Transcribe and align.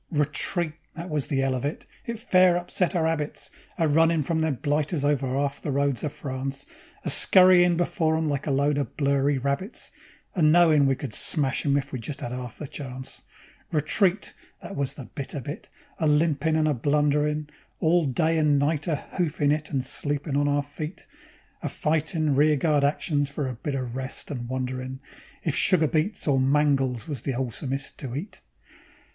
Retreat! 0.09 0.73
That 0.95 1.11
was 1.11 1.27
the 1.27 1.43
'ell 1.43 1.53
of 1.53 1.63
it. 1.63 1.85
It 2.07 2.17
fair 2.17 2.57
upset 2.57 2.95
our 2.95 3.05
'abits, 3.05 3.51
A 3.77 3.87
runnin' 3.87 4.23
from 4.23 4.41
them 4.41 4.55
blighters 4.55 5.05
over 5.05 5.27
'alf 5.27 5.61
the 5.61 5.69
roads 5.69 6.03
of 6.03 6.11
France; 6.11 6.65
A 7.05 7.07
scurryin' 7.11 7.77
before 7.77 8.17
'em 8.17 8.27
like 8.27 8.47
a 8.47 8.49
lot 8.49 8.79
of 8.79 8.97
blurry 8.97 9.37
rabbits, 9.37 9.91
And 10.33 10.51
knowin' 10.51 10.87
we 10.87 10.95
could 10.95 11.13
smash 11.13 11.63
'em 11.67 11.77
if 11.77 11.91
we 11.91 11.99
just 11.99 12.23
'ad 12.23 12.31
'alf 12.31 12.59
a 12.61 12.65
chance. 12.65 13.21
Retreat! 13.71 14.33
That 14.63 14.75
was 14.75 14.95
the 14.95 15.05
bitter 15.05 15.39
bit, 15.39 15.69
a 15.99 16.07
limpin' 16.07 16.55
and 16.55 16.67
a 16.67 16.73
blunderin'; 16.73 17.51
All 17.79 18.05
day 18.07 18.39
and 18.39 18.57
night 18.57 18.87
a 18.87 18.95
hoofin' 19.19 19.51
it 19.51 19.69
and 19.69 19.85
sleepin' 19.85 20.35
on 20.35 20.47
our 20.47 20.63
feet; 20.63 21.05
A 21.61 21.69
fightin' 21.69 22.33
rear 22.33 22.55
guard 22.55 22.83
actions 22.83 23.29
for 23.29 23.47
a 23.47 23.53
bit 23.53 23.75
o' 23.75 23.83
rest, 23.83 24.31
and 24.31 24.49
wonderin' 24.49 24.99
If 25.43 25.53
sugar 25.55 25.85
beets 25.87 26.27
or 26.27 26.39
mangels 26.39 27.07
was 27.07 27.21
the 27.21 27.35
'olesomest 27.35 27.97
to 27.97 28.15
eat. 28.15 28.41